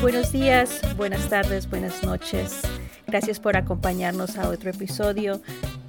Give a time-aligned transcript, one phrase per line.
[0.00, 2.62] Buenos días, buenas tardes, buenas noches.
[3.08, 5.40] Gracias por acompañarnos a otro episodio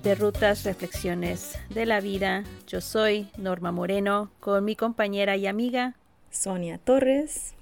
[0.01, 2.43] de Rutas, Reflexiones de la Vida.
[2.65, 5.95] Yo soy Norma Moreno con mi compañera y amiga
[6.31, 7.53] Sonia Torres.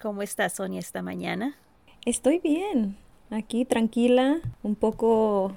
[0.00, 1.56] ¿Cómo está Sonia esta mañana?
[2.04, 2.96] Estoy bien,
[3.30, 5.56] aquí tranquila, un poco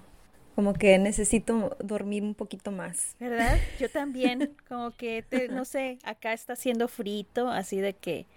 [0.54, 3.16] como que necesito dormir un poquito más.
[3.20, 3.58] ¿Verdad?
[3.80, 8.28] Yo también, como que, no sé, acá está haciendo frito, así de que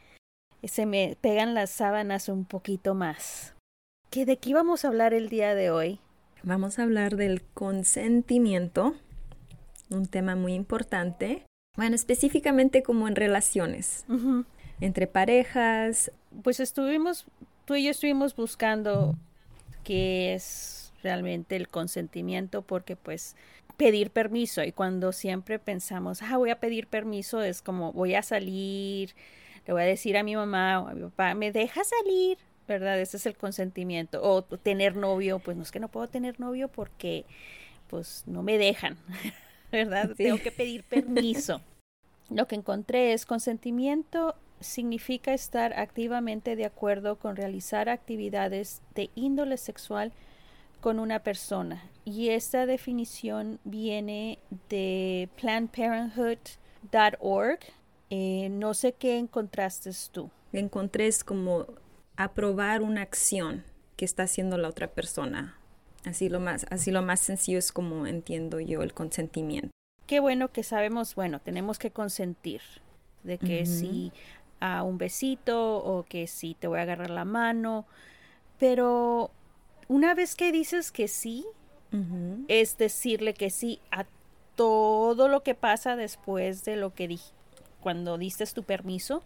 [0.64, 3.54] se me pegan las sábanas un poquito más.
[4.10, 6.00] ¿Qué, ¿De qué vamos a hablar el día de hoy?
[6.42, 8.94] Vamos a hablar del consentimiento,
[9.90, 11.44] un tema muy importante.
[11.76, 14.04] Bueno, específicamente como en relaciones,
[14.80, 16.10] entre parejas.
[16.42, 17.26] Pues estuvimos,
[17.64, 19.16] tú y yo estuvimos buscando
[19.84, 23.36] qué es realmente el consentimiento, porque pues
[23.76, 28.22] pedir permiso y cuando siempre pensamos, ah, voy a pedir permiso, es como voy a
[28.22, 29.14] salir,
[29.68, 32.98] le voy a decir a mi mamá o a mi papá, me deja salir, ¿verdad?
[32.98, 34.22] Ese es el consentimiento.
[34.22, 37.26] O tener novio, pues no es que no puedo tener novio porque
[37.86, 38.96] pues no me dejan,
[39.70, 40.12] ¿verdad?
[40.16, 41.60] Tengo que pedir permiso.
[42.30, 49.58] Lo que encontré es consentimiento significa estar activamente de acuerdo con realizar actividades de índole
[49.58, 50.14] sexual
[50.80, 51.84] con una persona.
[52.06, 54.38] Y esta definición viene
[54.70, 57.58] de PlannedParenthood.org
[58.10, 60.30] eh, no sé qué encontraste tú.
[60.52, 61.66] Encontré es como
[62.16, 63.64] aprobar una acción
[63.96, 65.56] que está haciendo la otra persona.
[66.04, 69.70] Así lo más, así lo más sencillo es como entiendo yo el consentimiento.
[70.06, 72.62] Qué bueno que sabemos, bueno, tenemos que consentir
[73.24, 74.10] de que si
[74.58, 77.84] a un besito o que si te voy a agarrar la mano,
[78.58, 79.30] pero
[79.86, 81.44] una vez que dices que sí,
[82.48, 84.06] es decirle que sí a
[84.54, 87.37] todo lo que pasa después de lo que dije
[87.80, 89.22] cuando diste tu permiso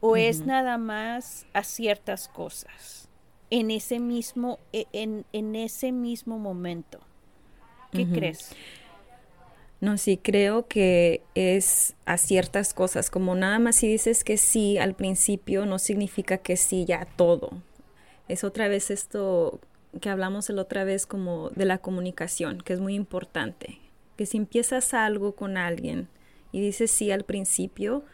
[0.00, 3.08] o es nada más a ciertas cosas
[3.50, 7.00] en ese mismo e, en, en ese mismo momento
[7.92, 8.50] ¿qué crees?
[9.80, 14.76] No, sí, creo que es a ciertas cosas, como nada más si dices que sí
[14.76, 17.50] al principio no significa que sí ya todo.
[18.26, 19.60] Es otra vez esto
[20.00, 23.78] que hablamos la otra vez como de la comunicación, que es muy importante.
[24.16, 26.08] Que si empiezas algo con alguien,
[26.52, 28.04] y dices sí al principio,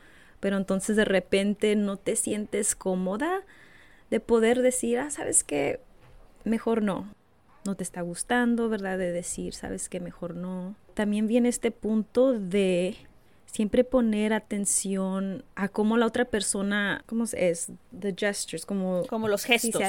[0.41, 3.43] pero entonces de repente no te sientes cómoda
[4.11, 5.81] de poder decir, ah, sabes que
[6.45, 7.13] mejor no,
[7.65, 8.99] no te está gustando, ¿verdad?
[8.99, 10.77] De decir, sabes que mejor no.
[10.95, 12.97] También viene este punto de
[13.47, 17.73] siempre poner atención a cómo la otra persona, ¿cómo es?
[17.99, 19.07] The gestures, como...
[19.07, 19.83] Como los gestos.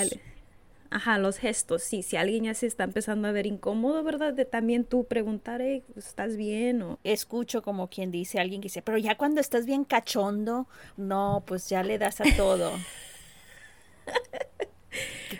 [0.91, 4.33] Ajá, los gestos, sí, si alguien ya se está empezando a ver incómodo, ¿verdad?
[4.33, 6.81] De también tú preguntar, ¿estás bien?
[6.81, 6.99] O...
[7.03, 11.67] Escucho como quien dice, alguien que dice, pero ya cuando estás bien cachondo, no, pues
[11.69, 12.71] ya le das a todo.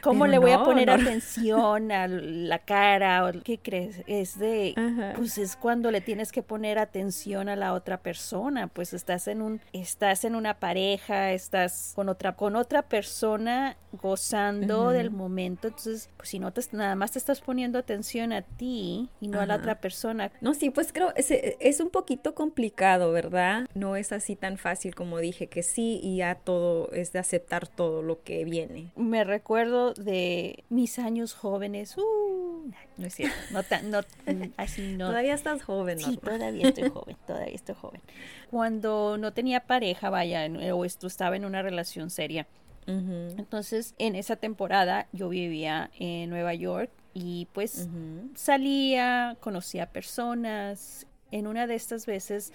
[0.06, 3.32] ¿Cómo le voy a poner atención a la cara?
[3.44, 4.04] ¿Qué crees?
[4.08, 4.74] Es de,
[5.16, 9.42] pues es cuando le tienes que poner atención a la otra persona, pues estás en
[9.42, 16.10] un, estás en una pareja, estás con otra, con otra persona gozando del momento, entonces,
[16.18, 19.46] pues si no te, nada más te estás poniendo atención a ti y no a
[19.46, 20.32] la otra persona.
[20.42, 23.68] No, sí, pues creo, es, es un poquito complicado, ¿verdad?
[23.74, 27.68] No es así tan fácil como dije que sí y ya todo es de aceptar
[27.68, 28.92] todo lo que viene.
[28.96, 31.98] Me recuerdo de mis años jóvenes.
[31.98, 35.08] Uh, no es cierto, no, tan, no mm, así no.
[35.08, 38.02] Todavía estás joven, Sí, todavía estoy joven, todavía estoy joven.
[38.50, 42.48] Cuando no tenía pareja, vaya, o esto estaba en una relación seria.
[42.88, 47.90] Entonces, en esa temporada yo vivía en Nueva York y pues
[48.36, 51.08] salía, conocía personas.
[51.32, 52.54] En una de estas veces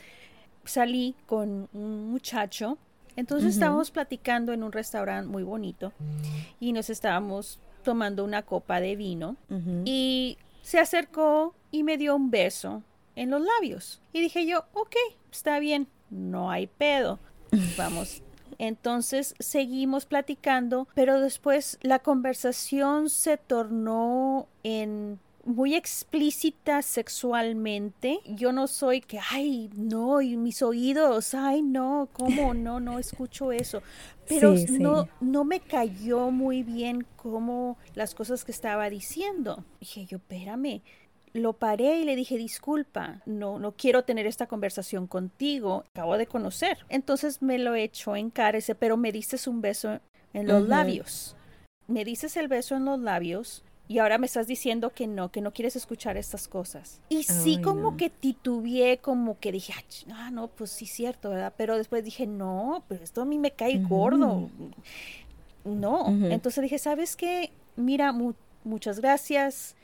[0.64, 2.78] salí con un muchacho
[3.20, 5.92] entonces estábamos platicando en un restaurante muy bonito
[6.58, 9.36] y nos estábamos tomando una copa de vino
[9.84, 12.82] y se acercó y me dio un beso
[13.16, 14.00] en los labios.
[14.14, 14.96] Y dije yo, ok,
[15.30, 17.18] está bien, no hay pedo.
[17.76, 18.22] Vamos.
[18.58, 25.18] Entonces seguimos platicando, pero después la conversación se tornó en
[25.54, 28.20] muy explícita sexualmente.
[28.26, 32.54] Yo no soy que, ay, no, y mis oídos, ay, no, ¿cómo?
[32.60, 33.82] No, no escucho eso.
[34.28, 39.64] Pero no, no me cayó muy bien como las cosas que estaba diciendo.
[39.80, 40.82] Dije yo, espérame.
[41.32, 46.26] Lo paré y le dije, disculpa, no, no quiero tener esta conversación contigo, acabo de
[46.26, 46.78] conocer.
[46.88, 50.00] Entonces me lo echó en cara, pero me diste un beso
[50.32, 51.36] en los labios.
[51.86, 55.40] Me dices el beso en los labios, y ahora me estás diciendo que no, que
[55.40, 57.00] no quieres escuchar estas cosas.
[57.08, 59.74] Y sí como que titubeé, como que dije,
[60.12, 61.52] ah, no, pues sí cierto, ¿verdad?
[61.56, 64.48] Pero después dije, no, pero esto a mí me cae gordo.
[65.64, 66.06] no.
[66.06, 67.50] Entonces dije, ¿sabes qué?
[67.74, 68.14] Mira,
[68.62, 69.74] muchas gracias.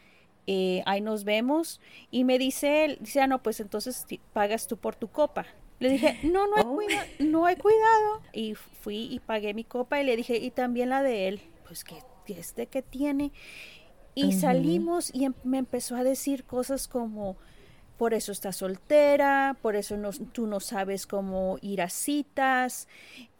[0.46, 1.80] Eh, ahí nos vemos.
[2.12, 5.46] Y me dice él, dice, ah, no, pues entonces pagas tú por tu copa.
[5.80, 6.74] Le dije, no, no hay, oh.
[6.76, 8.22] cuidado, no hay cuidado.
[8.32, 11.40] Y fui y pagué mi copa y le dije, y también la de él.
[11.66, 11.96] Pues que
[12.28, 13.32] este que tiene.
[14.16, 17.36] Y salimos y em, me empezó a decir cosas como,
[17.98, 22.88] por eso estás soltera, por eso no, tú no sabes cómo ir a citas.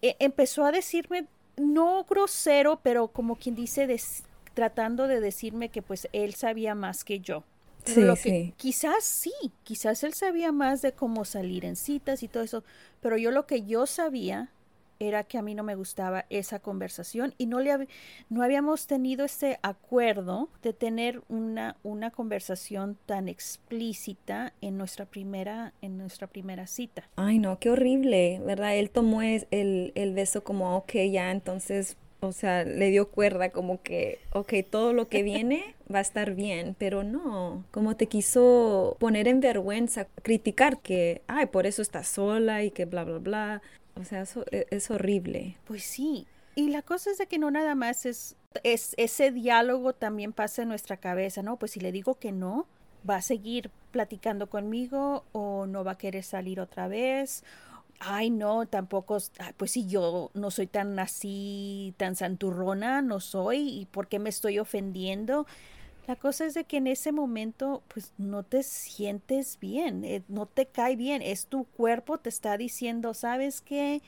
[0.03, 1.27] E, empezó a decirme,
[1.57, 3.89] no grosero, pero como quien dice,
[4.55, 7.43] tratando de decirme que pues él sabía más que yo.
[7.85, 8.55] Sí, sí.
[8.57, 9.33] Quizás sí,
[9.63, 12.65] quizás él sabía más de cómo salir en citas y todo eso,
[13.01, 14.51] pero yo lo que yo sabía
[14.99, 17.89] era que a mí no me gustaba esa conversación y no le
[18.29, 25.73] no habíamos tenido ese acuerdo de tener una, una conversación tan explícita en nuestra primera
[25.83, 27.09] en nuestra primera cita.
[27.17, 28.77] Ay, no, qué horrible, ¿verdad?
[28.77, 33.83] Él tomó el, el beso como, ok, ya, entonces o sea, le dio cuerda como
[33.83, 38.97] que, ok, todo lo que viene va a estar bien, pero no, como te quiso
[38.99, 43.63] poner en vergüenza, criticar que, ay, por eso estás sola y que bla, bla, bla.
[44.01, 45.57] O sea, e, es, horrible.
[45.65, 49.93] Pues sí, y la cosa es de que no nada más es, es, ese diálogo
[49.93, 51.57] también pasa en nuestra cabeza, ¿no?
[51.57, 52.67] Pues si le digo que no,
[53.09, 57.45] va a seguir platicando conmigo o no va a querer salir otra vez
[58.01, 59.19] ay no, tampoco,
[59.57, 64.29] pues si yo no soy tan así, tan santurrona, no soy, y por qué me
[64.29, 65.47] estoy ofendiendo.
[66.07, 70.47] La cosa es de que en ese momento, pues no te sientes bien, eh, no
[70.47, 74.03] te cae bien, es tu cuerpo te está diciendo, ¿sabes qué?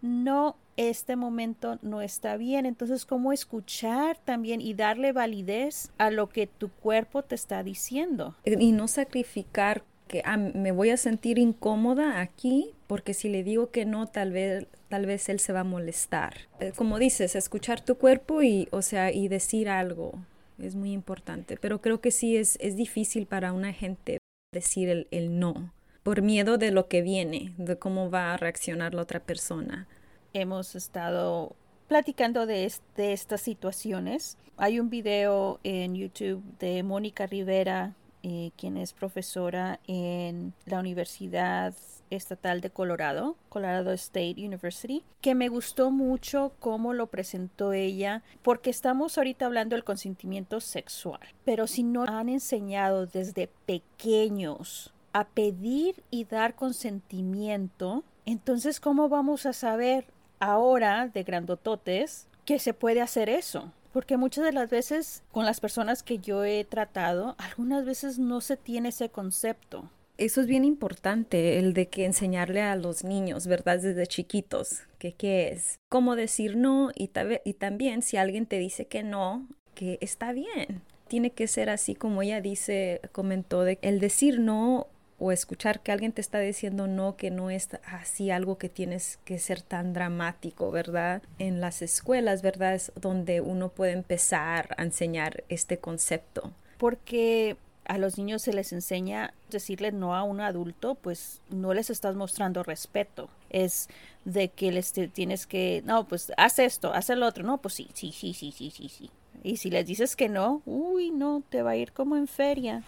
[0.00, 2.64] No, este momento no está bien.
[2.64, 8.34] Entonces, ¿cómo escuchar también y darle validez a lo que tu cuerpo te está diciendo?
[8.44, 13.70] Y no sacrificar que ah, me voy a sentir incómoda aquí porque si le digo
[13.70, 16.34] que no, tal vez, tal vez él se va a molestar.
[16.60, 20.18] Eh, como dices, escuchar tu cuerpo y, o sea, y decir algo
[20.62, 24.18] es muy importante, pero creo que sí es, es difícil para una gente
[24.52, 25.72] decir el, el no,
[26.02, 29.86] por miedo de lo que viene, de cómo va a reaccionar la otra persona.
[30.32, 31.54] Hemos estado
[31.88, 34.38] platicando de, de, estas situaciones.
[34.56, 41.74] Hay un video en YouTube de Mónica Rivera eh, quien es profesora en la Universidad
[42.10, 48.70] Estatal de Colorado, Colorado State University, que me gustó mucho cómo lo presentó ella, porque
[48.70, 56.02] estamos ahorita hablando del consentimiento sexual, pero si no han enseñado desde pequeños a pedir
[56.10, 60.06] y dar consentimiento, entonces ¿cómo vamos a saber
[60.38, 63.72] ahora de grandototes que se puede hacer eso?
[63.92, 68.40] Porque muchas de las veces con las personas que yo he tratado, algunas veces no
[68.40, 69.90] se tiene ese concepto.
[70.18, 73.80] Eso es bien importante, el de que enseñarle a los niños, ¿verdad?
[73.80, 77.10] Desde chiquitos, que qué es, cómo decir no y,
[77.44, 80.82] y también si alguien te dice que no, que está bien.
[81.08, 84.86] Tiene que ser así como ella dice, comentó, de el decir no
[85.22, 89.20] o escuchar que alguien te está diciendo no, que no es así algo que tienes
[89.24, 91.22] que ser tan dramático, ¿verdad?
[91.38, 92.74] En las escuelas, ¿verdad?
[92.74, 96.50] Es donde uno puede empezar a enseñar este concepto.
[96.76, 101.88] Porque a los niños se les enseña decirle no a un adulto, pues no les
[101.88, 103.28] estás mostrando respeto.
[103.48, 103.88] Es
[104.24, 107.88] de que les tienes que, no, pues haz esto, haz el otro, no, pues sí,
[107.94, 109.08] sí, sí, sí, sí, sí, sí.
[109.44, 112.82] Y si les dices que no, uy, no, te va a ir como en feria.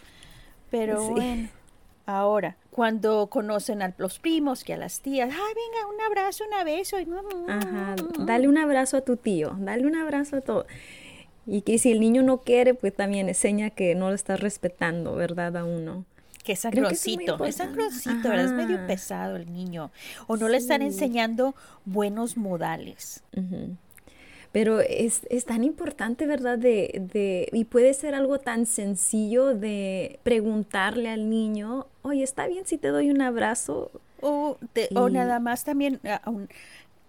[0.69, 1.49] Pero bueno.
[2.07, 6.65] Ahora, cuando conocen a los primos, que a las tías, ay, venga, un abrazo, un
[6.65, 6.97] beso.
[7.49, 10.67] Ajá, dale un abrazo a tu tío, dale un abrazo a todo.
[11.47, 15.15] Y que si el niño no quiere, pues también enseña que no lo está respetando,
[15.15, 15.57] ¿verdad?
[15.57, 16.05] A uno.
[16.43, 19.91] Que es sangrosito, es, sangrosito, es medio pesado el niño.
[20.27, 21.55] O no le están enseñando
[21.87, 23.23] buenos modales.
[24.55, 26.57] Pero es, es, tan importante, ¿verdad?
[26.57, 32.65] De, de, y puede ser algo tan sencillo de preguntarle al niño, oye, ¿está bien
[32.65, 33.91] si te doy un abrazo?
[34.21, 34.57] O,
[34.95, 36.23] o nada más también, a,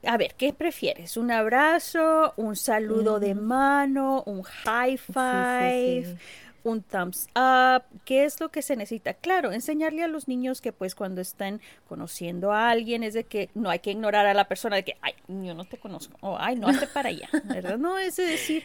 [0.08, 1.18] a, ver, ¿qué prefieres?
[1.18, 2.34] ¿Un abrazo?
[2.36, 4.24] ¿Un saludo de mano?
[4.26, 6.18] ¿Un high five?
[6.66, 9.14] Un thumbs up, qué es lo que se necesita.
[9.14, 13.50] Claro, enseñarle a los niños que pues cuando están conociendo a alguien es de que
[13.54, 16.38] no hay que ignorar a la persona de que, ay, yo no te conozco, o
[16.40, 17.78] ay, no, hazte para allá, ¿verdad?
[17.78, 18.64] No, es de decir,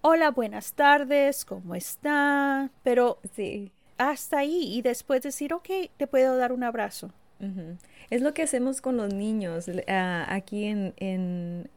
[0.00, 2.70] hola, buenas tardes, ¿cómo está?
[2.82, 3.70] Pero sí.
[3.98, 7.10] hasta ahí y después decir, ok, te puedo dar un abrazo.
[8.08, 9.66] Es lo que hacemos con los niños.
[9.88, 11.68] Ah, aquí en, en,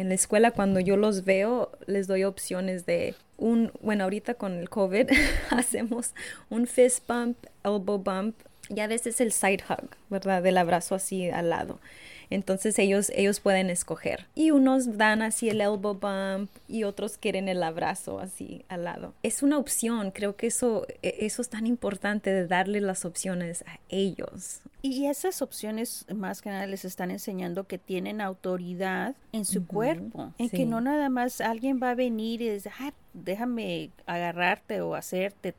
[0.00, 4.54] en la escuela cuando yo los veo les doy opciones de un, bueno, ahorita con
[4.54, 5.10] el COVID
[5.50, 6.14] hacemos
[6.48, 8.34] un fist bump, elbow bump
[8.70, 10.42] y a veces el side hug, ¿verdad?
[10.42, 11.80] Del abrazo así al lado.
[12.30, 14.26] Entonces ellos, ellos pueden escoger.
[14.34, 19.12] Y unos dan así el elbow bump y otros quieren el abrazo así al lado.
[19.22, 23.62] Es una opción, creo que eso, e, eso es tan importante de darle las opciones
[23.62, 24.60] a ellos.
[24.82, 30.32] Y esas opciones más que nada les están enseñando que tienen autoridad en su cuerpo,
[30.38, 34.94] en que no nada más alguien va a venir y decir, ah, déjame agarrarte o
[34.94, 35.54] hacerte,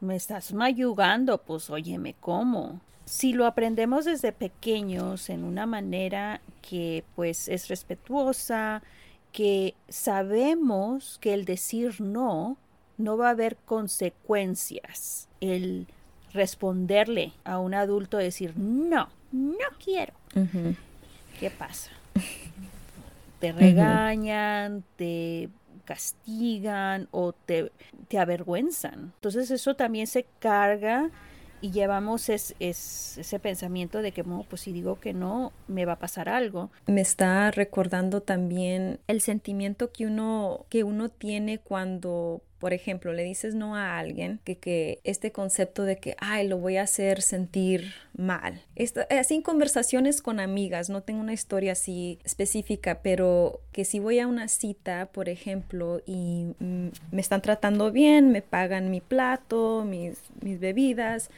[0.00, 2.80] me estás mayugando, pues óyeme, ¿cómo?
[3.14, 8.82] Si lo aprendemos desde pequeños en una manera que pues es respetuosa,
[9.30, 12.56] que sabemos que el decir no
[12.98, 15.28] no va a haber consecuencias.
[15.40, 15.86] El
[16.32, 20.14] responderle a un adulto decir no, no quiero.
[21.38, 21.92] ¿Qué pasa?
[23.38, 25.50] Te regañan, te
[25.84, 27.70] castigan o te,
[28.08, 29.12] te avergüenzan.
[29.14, 31.12] Entonces eso también se carga
[31.64, 35.98] y llevamos es, ese pensamiento de que, pues si digo que no, me va a
[35.98, 36.70] pasar algo.
[36.84, 43.24] Me está recordando también el sentimiento que uno, que uno tiene cuando por ejemplo, le
[43.24, 47.20] dices no a alguien que, que este concepto de que, ay, lo voy a hacer
[47.20, 48.62] sentir mal.
[49.10, 54.18] así en conversaciones con amigas, no tengo una historia así específica, pero que si voy
[54.18, 60.16] a una cita, por ejemplo, y me están tratando bien, me pagan mi plato, mis,
[60.40, 61.28] mis bebidas,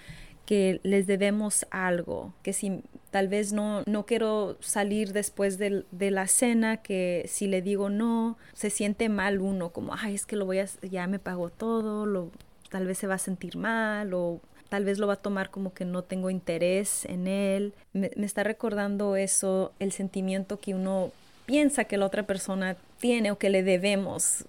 [0.44, 2.84] que les debemos algo, que si
[3.16, 8.36] tal vez no, no quiero salir después de, la cena, que si le digo no,
[8.52, 12.04] se siente mal uno, como, ay, es que lo voy a, ya me pago todo,
[12.04, 12.30] lo,
[12.68, 15.72] tal vez se va a sentir mal o tal vez lo va a tomar como
[15.72, 17.72] que no tengo interés en él.
[17.94, 21.10] Me, me está recordando eso, el sentimiento que uno
[21.46, 24.44] piensa que la otra persona tiene o que le debemos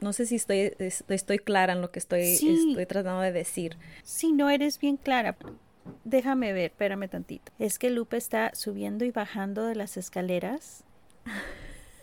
[0.00, 3.76] no sé si estoy, estoy, clara en lo que estoy, estoy tratando de decir.
[4.02, 5.36] Sí, no eres bien clara.
[6.04, 7.52] Déjame ver, espérame tantito.
[7.58, 10.84] Es que Lupe está subiendo y bajando de las escaleras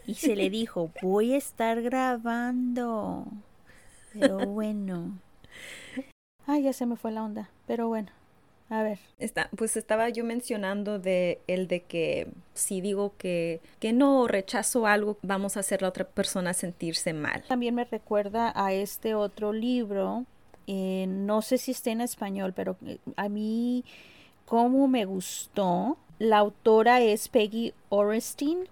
[0.06, 3.28] y se le dijo, voy a estar grabando.
[4.14, 5.20] Pero bueno.
[6.46, 8.12] Ay, ya se me fue la onda, pero bueno.
[8.70, 9.00] A ver.
[9.20, 14.88] Está, pues estaba yo mencionando de el de que si digo que, que no rechazo
[14.88, 17.44] algo, vamos a hacer a la otra persona sentirse mal.
[17.50, 20.26] También me recuerda a este otro libro,
[20.68, 23.84] eh, no sé si está en español, pero eh, a mí
[24.46, 25.98] como me gustó.
[26.20, 28.68] La autora es Peggy Orestein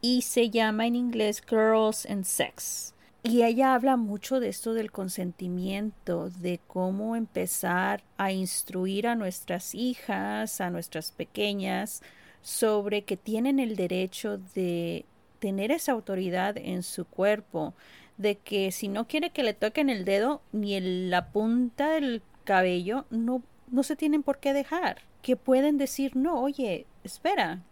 [0.00, 2.94] y se llama en inglés Girls and Sex.
[3.22, 9.76] Y ella habla mucho de esto del consentimiento, de cómo empezar a instruir a nuestras
[9.76, 12.02] hijas, a nuestras pequeñas,
[12.42, 15.04] sobre que tienen el derecho de
[15.38, 17.74] tener esa autoridad en su cuerpo,
[18.22, 23.04] de que si no quiere que le toquen el dedo ni la punta del cabello,
[23.10, 27.62] no, no se tienen por qué dejar, que pueden decir, no, oye, espera,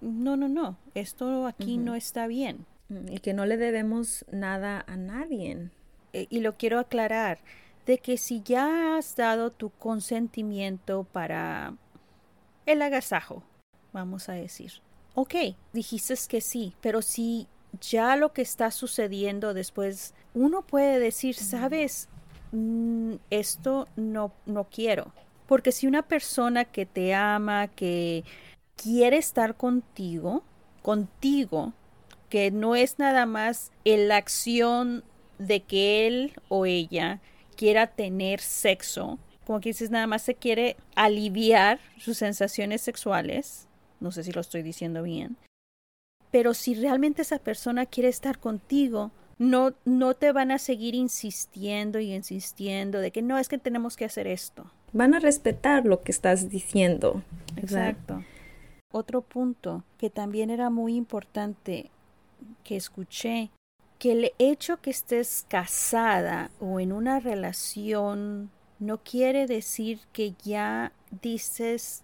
[0.00, 2.66] no, no, no, esto aquí no está bien.
[3.08, 5.70] Y que no le debemos nada a nadie.
[6.12, 7.38] E, y lo quiero aclarar,
[7.86, 11.74] de que si ya has dado tu consentimiento para
[12.66, 13.42] el agasajo,
[13.92, 14.72] vamos a decir,
[15.14, 15.34] ok,
[15.72, 17.46] dijiste que sí, pero si
[17.80, 22.08] ya lo que está sucediendo después, uno puede decir, sabes,
[22.52, 25.12] mm, esto no, no quiero.
[25.46, 28.24] Porque si una persona que te ama, que
[28.76, 30.44] quiere estar contigo,
[30.82, 31.72] contigo,
[32.28, 35.04] que no es nada más la acción
[35.38, 37.20] de que él o ella
[37.56, 43.68] quiera tener sexo, como que dices, nada más se quiere aliviar sus sensaciones sexuales,
[44.00, 45.36] no sé si lo estoy diciendo bien,
[46.32, 52.00] pero si realmente esa persona quiere estar contigo, no, no te van a seguir insistiendo
[52.00, 54.70] y insistiendo de que no es que tenemos que hacer esto.
[54.92, 57.22] Van a respetar lo que estás diciendo.
[57.56, 58.24] Exacto.
[58.90, 61.90] Otro punto que también era muy importante
[62.64, 63.50] que escuché
[63.98, 70.92] que el hecho que estés casada o en una relación no quiere decir que ya
[71.22, 72.01] dices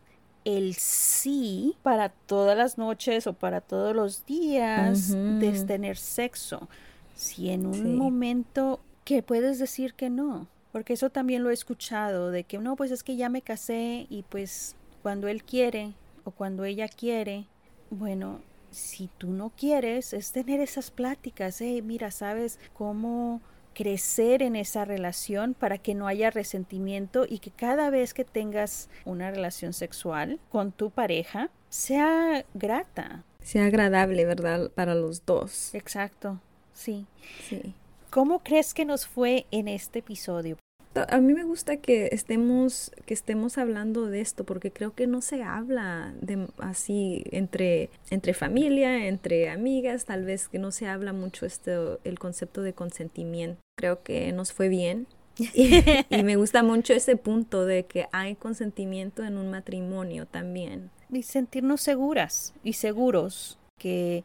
[0.48, 6.68] el sí para todas las noches o para todos los días de tener sexo.
[7.14, 12.30] Si en un momento que puedes decir que no, porque eso también lo he escuchado,
[12.30, 15.92] de que no, pues es que ya me casé y pues cuando él quiere
[16.24, 17.44] o cuando ella quiere,
[17.90, 18.40] bueno,
[18.70, 23.42] si tú no quieres, es tener esas pláticas, hey, mira, ¿sabes cómo
[23.78, 28.90] crecer en esa relación para que no haya resentimiento y que cada vez que tengas
[29.04, 33.22] una relación sexual con tu pareja sea grata.
[33.40, 34.72] Sea agradable, ¿verdad?
[34.72, 35.72] Para los dos.
[35.76, 36.40] Exacto,
[36.72, 37.06] sí.
[37.48, 37.72] Sí.
[38.10, 40.56] ¿Cómo crees que nos fue en este episodio?
[40.98, 45.06] Gusta, a mí me gusta que estemos, que estemos hablando de esto, porque creo que
[45.06, 50.86] no se habla de, así entre, entre familia, entre amigas, tal vez que no se
[50.86, 53.60] habla mucho esto, el concepto de consentimiento.
[53.76, 55.06] Creo que nos fue bien.
[55.38, 60.90] y, y me gusta mucho ese punto de que hay consentimiento en un matrimonio también.
[61.10, 64.24] Y sentirnos seguras y seguros que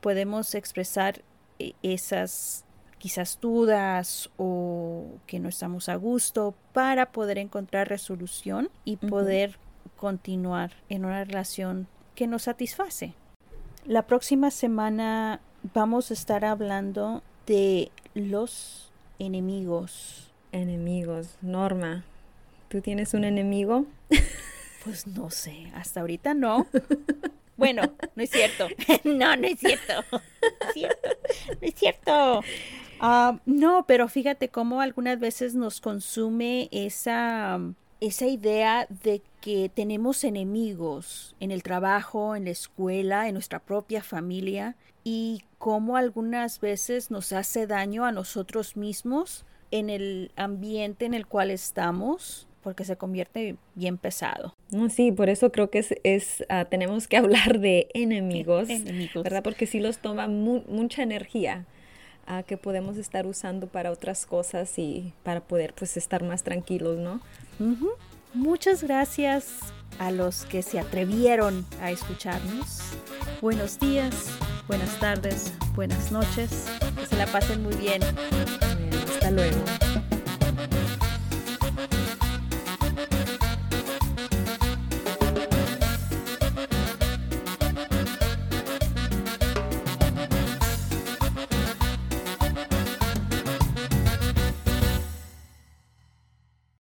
[0.00, 1.22] podemos expresar
[1.58, 2.64] eh, esas
[2.98, 9.58] quizás dudas o que no estamos a gusto para poder encontrar resolución y poder
[9.96, 13.14] continuar en una relación que nos satisface.
[13.86, 15.40] La próxima semana
[15.74, 20.30] vamos a estar hablando de los enemigos.
[20.52, 21.36] Enemigos.
[21.42, 22.04] Norma,
[22.68, 23.86] ¿tú tienes un enemigo?
[24.84, 26.66] Pues no sé, hasta ahorita no.
[27.58, 27.82] Bueno,
[28.14, 28.68] no es cierto.
[29.04, 29.92] no, no es cierto.
[30.12, 30.18] No
[30.68, 31.08] es cierto.
[31.60, 32.40] No es cierto.
[33.00, 37.60] Ah, no, pero fíjate cómo algunas veces nos consume esa,
[38.00, 44.02] esa idea de que tenemos enemigos en el trabajo, en la escuela, en nuestra propia
[44.02, 51.14] familia y cómo algunas veces nos hace daño a nosotros mismos en el ambiente en
[51.14, 54.54] el cual estamos porque se convierte bien pesado.
[54.90, 59.42] sí, por eso creo que es, es ah, tenemos que hablar de enemigos, enemigos, ¿verdad?
[59.42, 61.66] Porque sí los toma mucha energía
[62.46, 67.20] que podemos estar usando para otras cosas y para poder pues estar más tranquilos, ¿no?
[68.34, 69.46] Muchas gracias
[69.98, 72.80] a los que se atrevieron a escucharnos.
[73.40, 74.14] Buenos días,
[74.66, 76.66] buenas tardes, buenas noches.
[76.98, 78.02] Que se la pasen muy bien.
[79.08, 79.56] hasta luego.